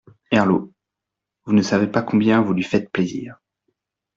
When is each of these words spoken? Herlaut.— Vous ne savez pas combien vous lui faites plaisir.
Herlaut.— 0.31 0.73
Vous 1.45 1.53
ne 1.53 1.61
savez 1.61 1.85
pas 1.85 2.01
combien 2.01 2.41
vous 2.41 2.53
lui 2.53 2.63
faites 2.63 2.91
plaisir. 2.91 3.39